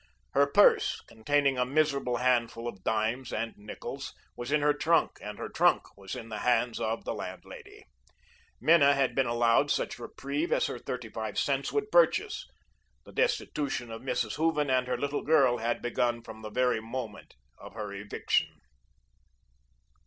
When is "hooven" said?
14.37-14.71